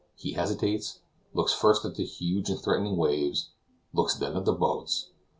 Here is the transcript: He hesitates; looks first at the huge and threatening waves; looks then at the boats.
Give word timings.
He 0.15 0.31
hesitates; 0.31 1.01
looks 1.31 1.53
first 1.53 1.85
at 1.85 1.93
the 1.93 2.03
huge 2.03 2.49
and 2.49 2.59
threatening 2.59 2.97
waves; 2.97 3.51
looks 3.93 4.15
then 4.15 4.35
at 4.35 4.45
the 4.45 4.51
boats. 4.53 5.09